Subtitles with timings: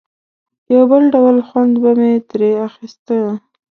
[0.73, 3.17] یو بل ډول خوند به مې ترې اخیسته.